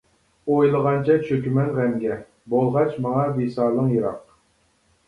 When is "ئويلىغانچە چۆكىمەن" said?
0.53-1.69